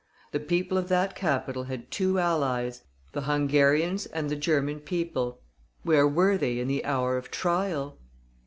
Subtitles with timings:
[0.31, 5.41] The people of that capital had two allies the Hungarians and the German people.
[5.83, 7.99] Where were they in the hour of trial?